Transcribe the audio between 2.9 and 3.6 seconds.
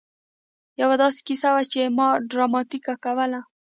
کوله.